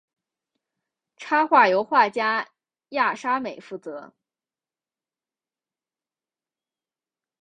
[1.15, 2.49] 插画由画家
[2.89, 4.15] 亚沙美负责。